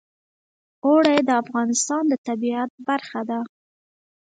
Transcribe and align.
اوړي 0.85 1.17
د 1.27 1.29
افغانستان 1.43 2.03
د 2.07 2.13
طبیعت 2.27 2.71
برخه 2.87 3.21
ده. 3.29 3.39